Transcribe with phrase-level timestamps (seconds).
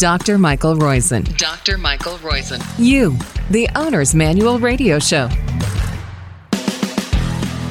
[0.00, 0.38] Dr.
[0.38, 1.36] Michael Roizen.
[1.36, 1.76] Dr.
[1.76, 2.64] Michael Roizen.
[2.78, 3.18] You,
[3.50, 5.28] the Owner's Manual Radio Show.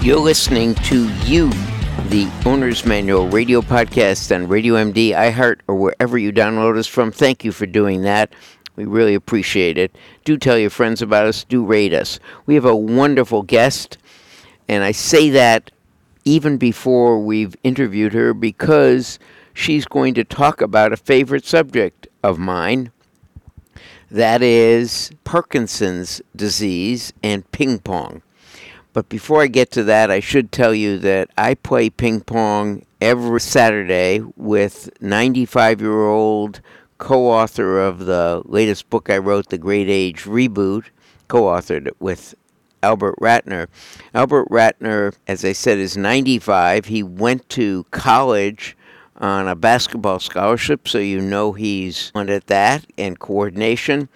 [0.04, 1.50] You're listening to You,
[2.10, 7.12] the Owner's Manual radio podcast on Radio MD, iHeart, or wherever you download us from.
[7.12, 8.32] Thank you for doing that.
[8.76, 9.96] We really appreciate it.
[10.24, 11.44] Do tell your friends about us.
[11.44, 12.20] Do rate us.
[12.46, 13.98] We have a wonderful guest,
[14.68, 15.72] and I say that
[16.26, 19.18] even before we've interviewed her because
[19.56, 22.92] she's going to talk about a favorite subject of mine.
[24.12, 28.24] That is Parkinson's disease and ping pong.
[28.92, 32.86] But before I get to that, I should tell you that I play ping pong
[33.00, 36.62] every Saturday with 95 year old
[36.98, 40.86] co author of the latest book I wrote, The Great Age Reboot,
[41.28, 42.34] co authored with
[42.82, 43.68] Albert Ratner.
[44.14, 46.86] Albert Ratner, as I said, is 95.
[46.86, 48.76] He went to college
[49.20, 54.10] on a basketball scholarship, so you know he's on at that and coordination.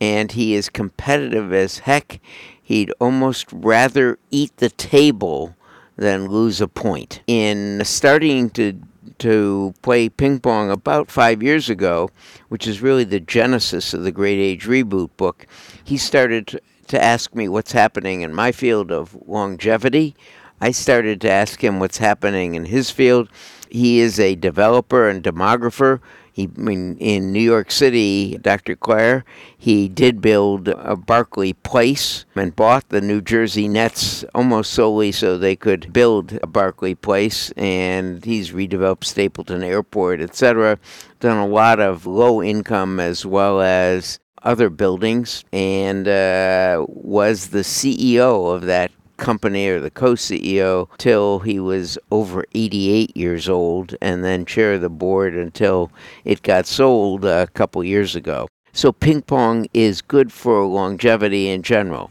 [0.00, 2.20] And he is competitive as heck.
[2.60, 5.54] He'd almost rather eat the table
[5.96, 7.20] than lose a point.
[7.26, 8.80] In starting to
[9.18, 12.10] to play ping pong about five years ago,
[12.48, 15.46] which is really the genesis of the Great Age Reboot book,
[15.84, 20.16] he started to, to ask me what's happening in my field of longevity.
[20.58, 23.28] I started to ask him what's happening in his field.
[23.70, 26.00] He is a developer and demographer.
[26.32, 28.76] He, in, in New York City, Dr.
[28.76, 29.24] Claire,
[29.56, 35.36] he did build a Barclay Place and bought the New Jersey Nets almost solely so
[35.36, 37.50] they could build a Barclay Place.
[37.52, 40.78] And he's redeveloped Stapleton Airport, etc.
[41.18, 47.60] Done a lot of low income as well as other buildings, and uh, was the
[47.60, 48.90] CEO of that
[49.20, 54.80] company or the co-CEO till he was over 88 years old and then chair of
[54.80, 55.92] the board until
[56.24, 58.48] it got sold a couple years ago.
[58.72, 62.10] So ping pong is good for longevity in general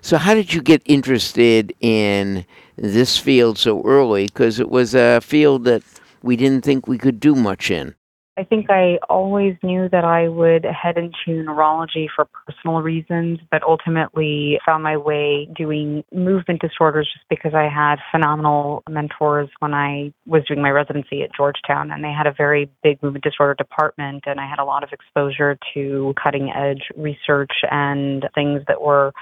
[0.00, 2.44] So, how did you get interested in
[2.76, 4.26] this field so early?
[4.26, 5.82] Because it was a field that
[6.22, 7.94] we didn't think we could do much in.
[8.36, 13.62] I think I always knew that I would head into neurology for personal reasons, but
[13.62, 20.12] ultimately found my way doing movement disorders just because I had phenomenal mentors when I
[20.26, 21.92] was doing my residency at Georgetown.
[21.92, 24.90] And they had a very big movement disorder department, and I had a lot of
[24.92, 29.12] exposure to cutting edge research and things that were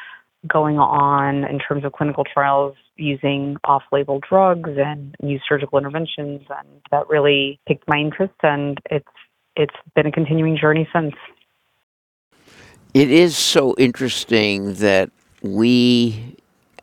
[0.46, 6.42] going on in terms of clinical trials using off label drugs and new surgical interventions
[6.50, 9.06] and that really piqued my interest and it's
[9.56, 11.14] it's been a continuing journey since.
[12.94, 15.10] It is so interesting that
[15.42, 16.36] we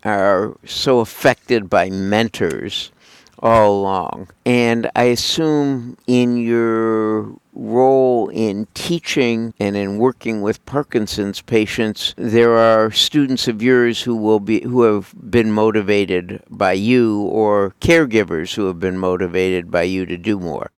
[0.04, 2.92] are so affected by mentors
[3.40, 4.30] all along.
[4.46, 12.58] And I assume in your role in teaching and in working with Parkinson's patients, there
[12.58, 18.56] are students of yours who will be who have been motivated by you or caregivers
[18.56, 20.72] who have been motivated by you to do more.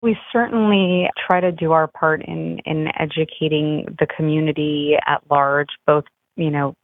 [0.00, 6.04] We certainly try to do our part in in educating the community at large, both,
[6.36, 6.74] you know,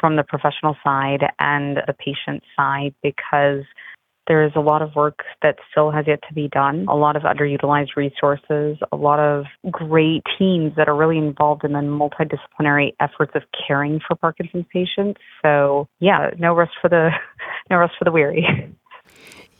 [0.00, 3.62] from the professional side and the patient side because
[4.26, 7.16] there is a lot of work that still has yet to be done, a lot
[7.16, 12.94] of underutilized resources, a lot of great teams that are really involved in the multidisciplinary
[13.00, 15.20] efforts of caring for Parkinson's patients.
[15.42, 17.10] So, yeah, no rest for the
[17.70, 18.46] no rest for the weary.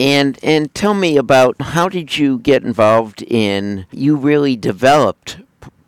[0.00, 5.38] And and tell me about how did you get involved in you really developed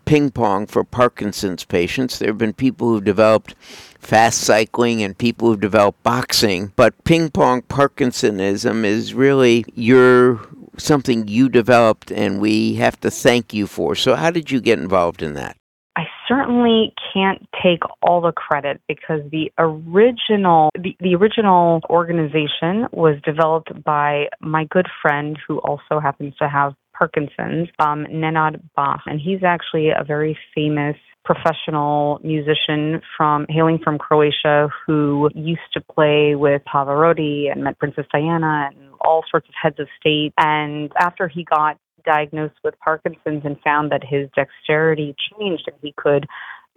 [0.07, 2.19] ping pong for Parkinson's patients.
[2.19, 3.55] There have been people who've developed
[3.99, 10.41] fast cycling and people who've developed boxing, but ping pong Parkinsonism is really your
[10.79, 13.95] something you developed and we have to thank you for.
[13.95, 15.57] So how did you get involved in that?
[15.97, 23.17] I certainly can't take all the credit because the original the, the original organization was
[23.25, 29.21] developed by my good friend who also happens to have Parkinson's, um, Nenad Bach, and
[29.21, 36.37] he's actually a very famous professional musician from hailing from Croatia who used to play
[36.37, 40.33] with Pavarotti and met Princess Diana and all sorts of heads of state.
[40.39, 45.93] And after he got diagnosed with Parkinson's and found that his dexterity changed and he
[45.97, 46.27] could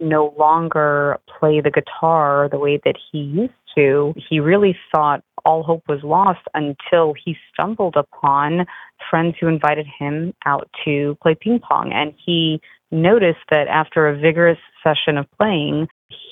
[0.00, 5.62] no longer play the guitar the way that he used to, he really thought all
[5.62, 8.66] hope was lost until he stumbled upon
[9.10, 11.92] friends who invited him out to play ping pong.
[11.92, 12.60] And he
[12.90, 15.88] noticed that after a vigorous session of playing,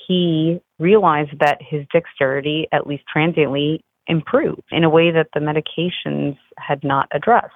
[0.07, 6.37] he realized that his dexterity, at least transiently, improved in a way that the medications
[6.57, 7.53] had not addressed.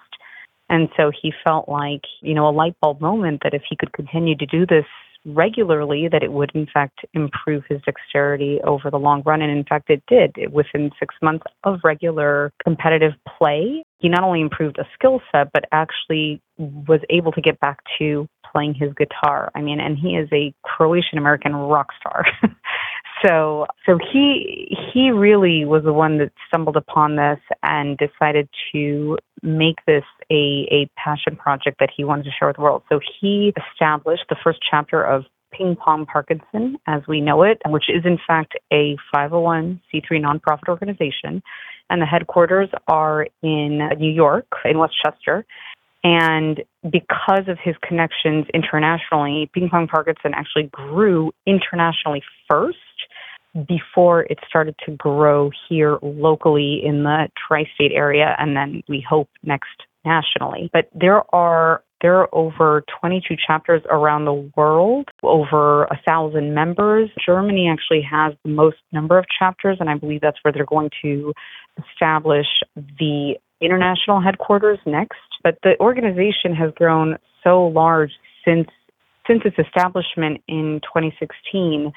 [0.69, 3.91] And so he felt like, you know, a light bulb moment that if he could
[3.93, 4.85] continue to do this
[5.25, 9.41] regularly, that it would in fact improve his dexterity over the long run.
[9.41, 10.35] And in fact, it did.
[10.51, 15.65] Within six months of regular competitive play, he not only improved a skill set, but
[15.71, 19.51] actually was able to get back to playing his guitar.
[19.55, 22.25] I mean, and he is a Croatian American rock star.
[23.25, 29.17] so so he he really was the one that stumbled upon this and decided to
[29.41, 32.83] make this a a passion project that he wanted to share with the world.
[32.89, 37.85] So he established the first chapter of Ping Pong Parkinson as we know it, which
[37.89, 39.79] is in fact a 501c3
[40.11, 41.41] nonprofit organization.
[41.89, 45.45] And the headquarters are in New York, in Westchester.
[46.03, 52.77] And because of his connections internationally, Ping Pong Parkinson actually grew internationally first
[53.67, 59.05] before it started to grow here locally in the tri state area, and then we
[59.07, 60.69] hope next nationally.
[60.73, 67.09] But there are there are over 22 chapters around the world, over a thousand members.
[67.25, 70.89] Germany actually has the most number of chapters, and I believe that's where they're going
[71.01, 71.33] to
[71.89, 75.19] establish the international headquarters next.
[75.43, 78.11] But the organization has grown so large
[78.43, 78.67] since
[79.25, 81.93] since its establishment in 2016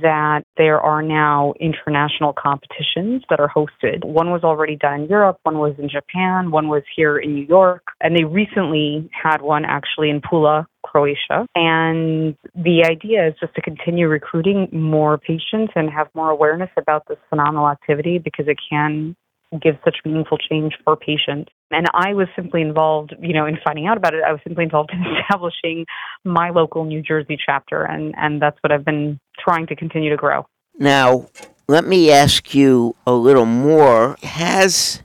[0.00, 4.04] that there are now international competitions that are hosted.
[4.04, 7.44] One was already done in Europe, one was in Japan, one was here in New
[7.44, 11.46] York, and they recently had one actually in Pula, Croatia.
[11.54, 17.06] And the idea is just to continue recruiting more patients and have more awareness about
[17.08, 19.14] this phenomenal activity because it can
[19.62, 21.52] give such meaningful change for patients.
[21.74, 24.22] And I was simply involved, you know, in finding out about it.
[24.26, 25.86] I was simply involved in establishing
[26.24, 30.16] my local New Jersey chapter, and, and that's what I've been trying to continue to
[30.16, 30.46] grow.
[30.78, 31.28] Now,
[31.66, 34.16] let me ask you a little more.
[34.22, 35.02] Has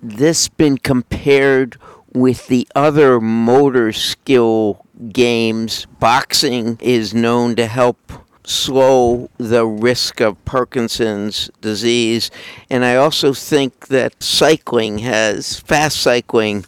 [0.00, 1.76] this been compared
[2.12, 5.86] with the other motor skill games?
[5.98, 7.98] Boxing is known to help
[8.48, 12.30] slow the risk of Parkinson's disease.
[12.70, 16.64] And I also think that cycling has, fast cycling,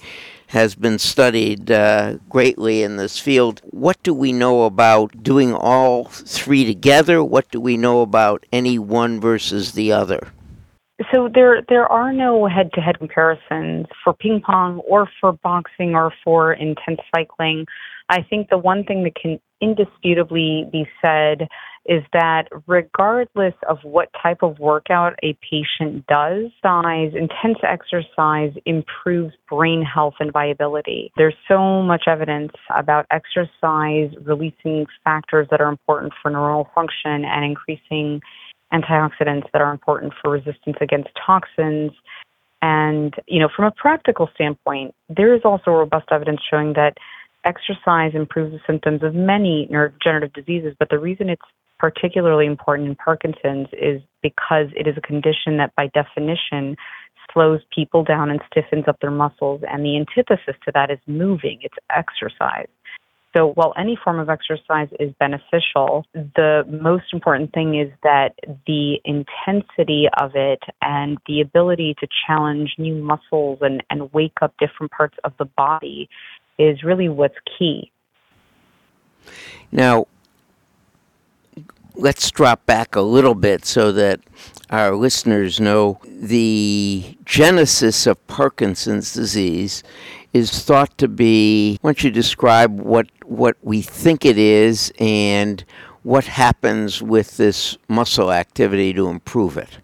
[0.48, 3.60] has been studied uh, greatly in this field.
[3.70, 7.22] What do we know about doing all three together?
[7.22, 10.32] What do we know about any one versus the other?
[11.12, 16.52] So there there are no head-to-head comparisons for ping pong or for boxing or for
[16.52, 17.64] intense cycling.
[18.10, 21.48] I think the one thing that can indisputably be said
[21.90, 29.34] is that regardless of what type of workout a patient does, size, intense exercise improves
[29.48, 31.10] brain health and viability.
[31.16, 37.44] There's so much evidence about exercise releasing factors that are important for neuronal function and
[37.44, 38.22] increasing
[38.72, 41.90] antioxidants that are important for resistance against toxins.
[42.62, 46.98] And, you know, from a practical standpoint, there is also robust evidence showing that
[47.44, 51.42] exercise improves the symptoms of many neurodegenerative diseases, but the reason it's
[51.80, 56.76] particularly important in Parkinson's is because it is a condition that by definition
[57.32, 59.62] slows people down and stiffens up their muscles.
[59.66, 62.68] And the antithesis to that is moving, it's exercise.
[63.34, 68.34] So while any form of exercise is beneficial, the most important thing is that
[68.66, 74.52] the intensity of it and the ability to challenge new muscles and, and wake up
[74.58, 76.08] different parts of the body
[76.58, 77.92] is really what's key.
[79.70, 80.06] Now,
[82.00, 84.20] let's drop back a little bit so that
[84.70, 89.82] our listeners know the genesis of Parkinson's disease
[90.32, 95.64] is thought to be why don't you describe what what we think it is and
[96.02, 99.78] what happens with this muscle activity to improve it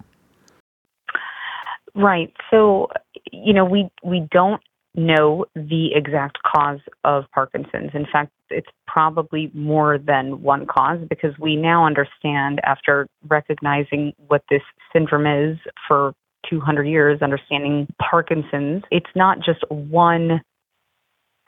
[1.94, 2.88] right so
[3.32, 4.62] you know we we don't
[4.96, 7.90] know the exact cause of Parkinson's.
[7.94, 14.42] In fact, it's probably more than one cause because we now understand, after recognizing what
[14.50, 14.62] this
[14.92, 16.12] syndrome is for
[16.48, 20.40] 200 years, understanding Parkinson's, it's not just one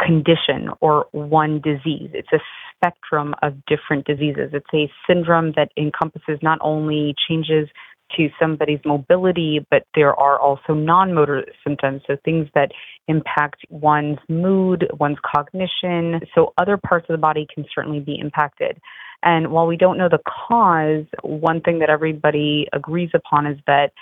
[0.05, 2.11] condition or one disease.
[2.15, 2.39] It's a
[2.75, 4.51] spectrum of different diseases.
[4.53, 7.69] It's a syndrome that encompasses not only changes
[8.17, 12.03] to somebody's mobility, but there are also non motor symptoms.
[12.07, 12.73] So things that
[13.07, 16.21] impact one's mood, one's cognition.
[16.35, 18.79] So other parts of the body can certainly be impacted.
[19.23, 23.93] And while we don't know the cause, one thing that everybody agrees upon is that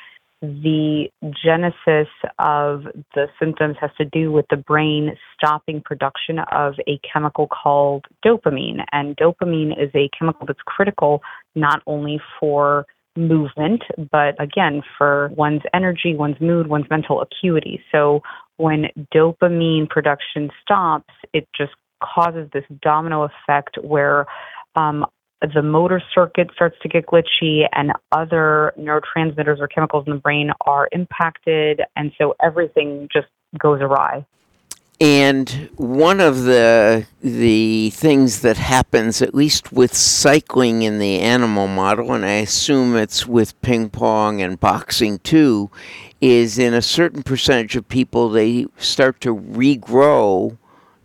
[0.43, 1.09] the
[1.43, 2.09] genesis
[2.39, 2.83] of
[3.15, 8.85] the symptoms has to do with the brain stopping production of a chemical called dopamine.
[8.93, 11.23] And dopamine is a chemical that's critical
[11.55, 12.87] not only for
[13.17, 17.81] movement, but again, for one's energy, one's mood, one's mental acuity.
[17.93, 18.23] So
[18.57, 24.27] when dopamine production stops, it just causes this domino effect where
[24.75, 25.07] um,
[25.55, 30.51] the motor circuit starts to get glitchy and other neurotransmitters or chemicals in the brain
[30.67, 31.83] are impacted.
[31.95, 34.27] And so everything just goes awry.
[34.99, 41.67] And one of the the things that happens, at least with cycling in the animal
[41.67, 45.71] model, and I assume it's with ping pong and boxing too,
[46.23, 50.57] is in a certain percentage of people they start to regrow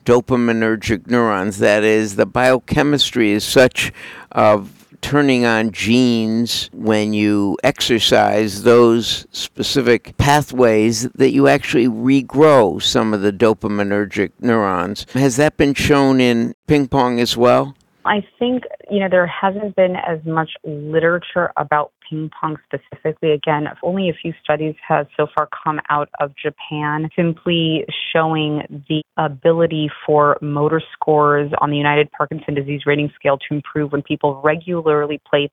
[0.05, 1.57] dopaminergic neurons.
[1.57, 3.91] That is, the biochemistry is such
[4.31, 13.13] of turning on genes when you exercise those specific pathways that you actually regrow some
[13.13, 15.05] of the dopaminergic neurons.
[15.13, 17.75] Has that been shown in ping pong as well?
[18.05, 23.31] I think, you know, there hasn't been as much literature about ping pong specifically.
[23.31, 29.01] Again, only a few studies have so far come out of Japan, simply showing the
[29.17, 34.41] ability for motor scores on the Unified Parkinson Disease Rating Scale to improve when people
[34.43, 35.49] regularly play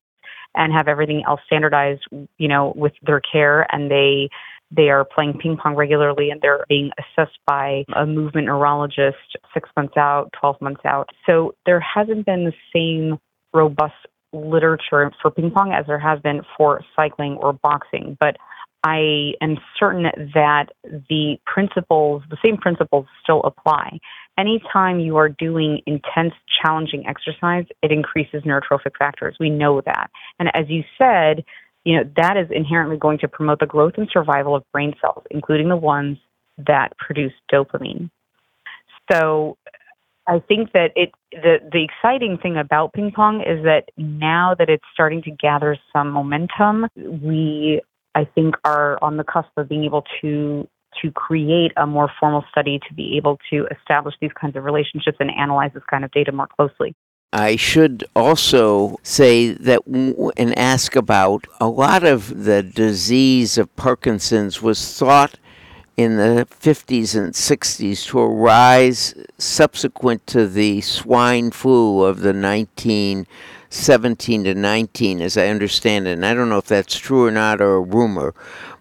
[0.55, 2.01] and have everything else standardized,
[2.37, 4.29] you know, with their care and they
[4.71, 9.17] they are playing ping pong regularly and they're being assessed by a movement neurologist
[9.51, 11.09] six months out, 12 months out.
[11.27, 13.17] So there hasn't been the same
[13.51, 13.95] robust
[14.33, 18.17] literature for ping pong as there has been for cycling or boxing.
[18.19, 18.37] But
[18.83, 23.99] I am certain that the principles, the same principles still apply.
[24.37, 26.33] Anytime you are doing intense,
[26.63, 29.35] challenging exercise, it increases neurotrophic factors.
[29.39, 30.09] We know that.
[30.39, 31.43] And as you said,
[31.83, 35.23] you know, that is inherently going to promote the growth and survival of brain cells,
[35.29, 36.17] including the ones
[36.57, 38.09] that produce dopamine.
[39.11, 39.57] So
[40.29, 44.69] I think that it the the exciting thing about ping pong is that now that
[44.69, 47.81] it's starting to gather some momentum, we
[48.13, 50.67] I think are on the cusp of being able to
[51.01, 55.17] to create a more formal study to be able to establish these kinds of relationships
[55.19, 56.93] and analyze this kind of data more closely.
[57.33, 64.61] I should also say that and ask about a lot of the disease of Parkinson's
[64.61, 65.37] was thought
[65.99, 74.43] in the 50s and 60s to arise subsequent to the swine flu of the 1917
[74.45, 76.11] to 19, as I understand it.
[76.11, 78.33] And I don't know if that's true or not or a rumor.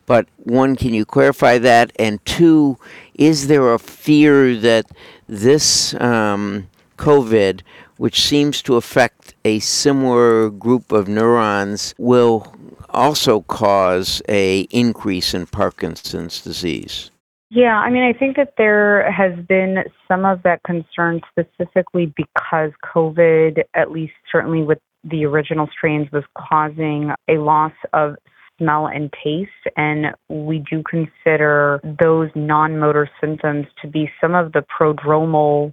[0.06, 1.90] But one, can you clarify that?
[1.98, 2.78] And two,
[3.14, 4.86] is there a fear that
[5.26, 7.62] this um, COVID
[7.98, 12.54] which seems to affect a similar group of neurons, will
[12.98, 17.10] also cause a increase in Parkinson's disease.
[17.50, 22.72] Yeah, I mean, I think that there has been some of that concern specifically because
[22.94, 28.16] COVID, at least certainly with the original strains, was causing a loss of
[28.58, 29.50] smell and taste.
[29.76, 35.72] And we do consider those non motor symptoms to be some of the prodromal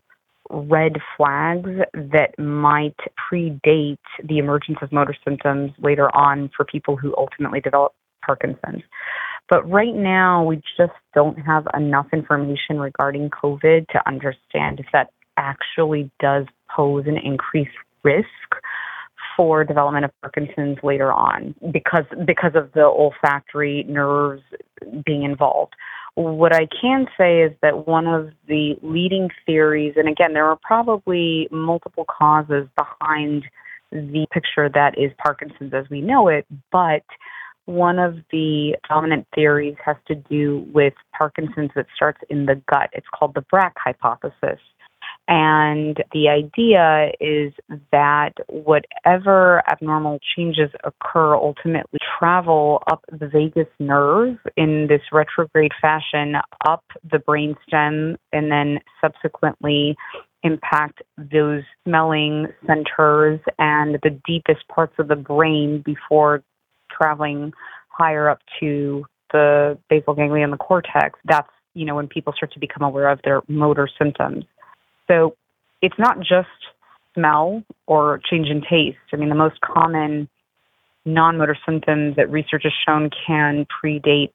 [0.56, 2.96] red flags that might
[3.32, 7.94] predate the emergence of motor symptoms later on for people who ultimately develop
[8.26, 8.84] Parkinson's.
[9.50, 15.12] But right now, we just don't have enough information regarding COVID to understand if that
[15.38, 18.26] actually does pose an increased risk
[19.36, 24.42] for development of Parkinson's later on because because of the olfactory nerves
[25.06, 25.74] being involved.
[26.16, 30.58] What I can say is that one of the leading theories, and again, there are
[30.62, 33.44] probably multiple causes behind
[33.92, 37.04] the picture that is Parkinson's as we know it, but
[37.66, 42.90] one of the dominant theories has to do with Parkinson's that starts in the gut.
[42.94, 44.60] It's called the Braak hypothesis.
[45.28, 47.52] And the idea is
[47.92, 56.36] that whatever abnormal changes occur ultimately travel up the vagus nerve in this retrograde fashion
[56.68, 59.96] up the brainstem and then subsequently
[60.44, 66.44] impact those smelling centers and the deepest parts of the brain before
[66.92, 67.52] traveling
[67.90, 71.20] higher up to the basal ganglia and the cortex.
[71.26, 74.46] That's, you know, when people start to become aware of their motor symptoms.
[75.08, 75.36] So
[75.82, 76.50] it's not just
[77.14, 78.98] smell or change in taste.
[79.14, 80.28] I mean, the most common
[81.06, 84.32] non motor symptoms that research has shown can predate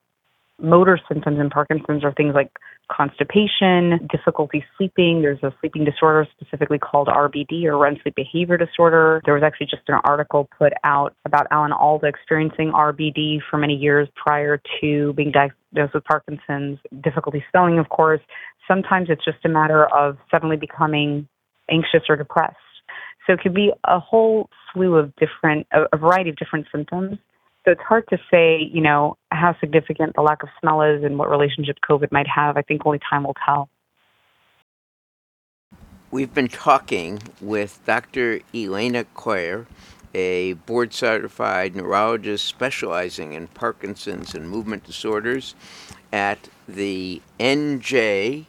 [0.62, 2.50] motor symptoms in Parkinson's are things like
[2.90, 5.22] constipation, difficulty sleeping.
[5.22, 9.22] There's a sleeping disorder specifically called RBD or REM sleep behavior disorder.
[9.24, 13.74] There was actually just an article put out about Alan Alda experiencing RBD for many
[13.74, 16.78] years prior to being diagnosed with Parkinson's.
[17.02, 18.20] Difficulty spelling, of course.
[18.68, 21.28] Sometimes it's just a matter of suddenly becoming
[21.70, 22.56] anxious or depressed.
[23.26, 27.18] So it could be a whole slew of different, a variety of different symptoms
[27.64, 31.18] so it's hard to say, you know, how significant the lack of smell is and
[31.18, 32.56] what relationship COVID might have.
[32.56, 33.68] I think only time will tell.
[36.10, 38.40] We've been talking with Dr.
[38.54, 39.66] Elena Coyer,
[40.14, 45.54] a board certified neurologist specializing in Parkinson's and movement disorders
[46.12, 48.46] at the NJ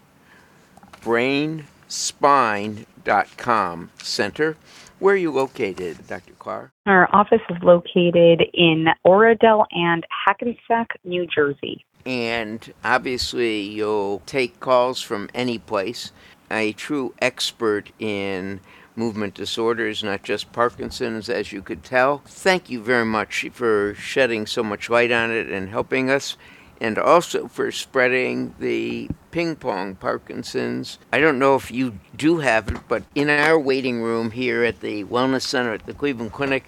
[1.01, 4.57] Brain Spine.com Center
[5.01, 6.33] where are you located, Dr.
[6.37, 6.69] Clark?
[6.85, 11.83] Our office is located in Oradell and Hackensack, New Jersey.
[12.05, 16.11] And obviously, you'll take calls from any place.
[16.51, 18.59] A true expert in
[18.95, 22.19] movement disorders, not just Parkinson's, as you could tell.
[22.27, 26.37] Thank you very much for shedding so much light on it and helping us
[26.81, 30.97] and also for spreading the ping pong Parkinson's.
[31.13, 34.81] I don't know if you do have it, but in our waiting room here at
[34.81, 36.65] the Wellness Center at the Cleveland Clinic,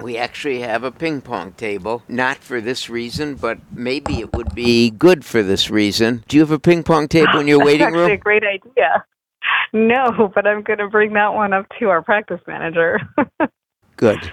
[0.00, 2.02] we actually have a ping pong table.
[2.08, 6.24] Not for this reason, but maybe it would be good for this reason.
[6.26, 8.08] Do you have a ping pong table in your waiting room?
[8.08, 9.04] That's a great idea.
[9.72, 12.98] No, but I'm going to bring that one up to our practice manager.
[14.00, 14.32] good.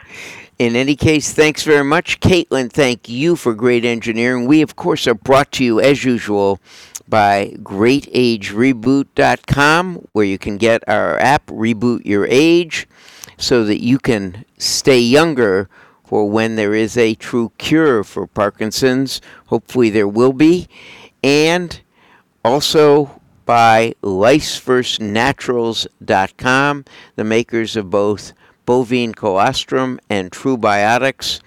[0.57, 2.21] In any case, thanks very much.
[2.21, 4.47] Caitlin, thank you for great engineering.
[4.47, 6.61] We, of course, are brought to you, as usual,
[7.07, 12.87] by greatagereboot.com, where you can get our app, Reboot Your Age,
[13.37, 15.69] so that you can stay younger
[16.05, 19.19] for when there is a true cure for Parkinson's.
[19.47, 20.69] Hopefully, there will be.
[21.21, 21.81] And
[22.45, 28.33] also by LifeFirstNaturals.com, the makers of both
[28.67, 31.39] bovine colostrum and true biotics,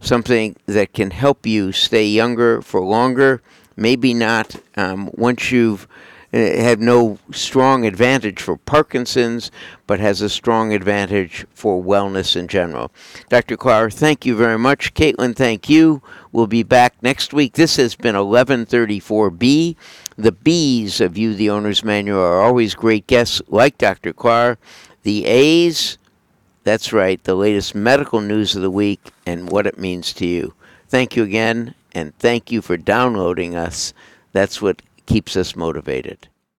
[0.00, 3.42] something that can help you stay younger for longer.
[3.74, 5.88] Maybe not um, once you've
[6.32, 9.50] uh, had no strong advantage for Parkinson's,
[9.86, 12.92] but has a strong advantage for wellness in general.
[13.30, 13.56] Dr.
[13.56, 14.92] Clark, thank you very much.
[14.94, 16.02] Caitlin, thank you.
[16.30, 17.54] We'll be back next week.
[17.54, 19.76] This has been 1134B.
[20.18, 24.12] The B's of You, the Owner's Manual, are always great guests like Dr.
[24.12, 24.58] Clark.
[25.04, 25.96] The A's,
[26.66, 30.52] that's right, the latest medical news of the week and what it means to you.
[30.88, 33.94] Thank you again, and thank you for downloading us.
[34.32, 36.26] That's what keeps us motivated.